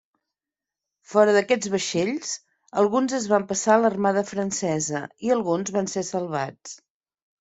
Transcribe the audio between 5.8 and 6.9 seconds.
ser salvats.